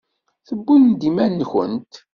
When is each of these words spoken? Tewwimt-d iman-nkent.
Tewwimt-d 0.47 1.01
iman-nkent. 1.09 1.93